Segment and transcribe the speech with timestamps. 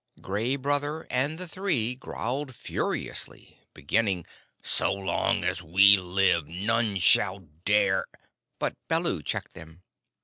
[0.19, 4.25] Gray Brother and the Three growled furiously, beginning,
[4.63, 8.07] "So long as we live none shall dare"
[8.57, 9.83] But Baloo checked them.